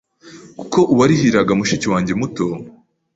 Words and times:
kuko 0.59 0.79
uwarihiraga 0.93 1.51
mushiki 1.59 1.87
wanjye 1.93 2.13
muto 2.19 2.45